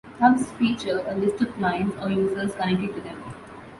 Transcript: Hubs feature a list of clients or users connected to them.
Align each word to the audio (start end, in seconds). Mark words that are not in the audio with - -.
Hubs 0.17 0.51
feature 0.53 1.03
a 1.07 1.13
list 1.13 1.43
of 1.43 1.53
clients 1.57 1.95
or 2.01 2.09
users 2.09 2.55
connected 2.55 2.95
to 2.95 3.01
them. 3.01 3.23